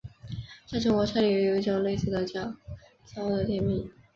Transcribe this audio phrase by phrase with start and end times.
[0.65, 2.55] 在中国菜里也有一种类似的叫做
[3.13, 3.87] 醪糟的甜品。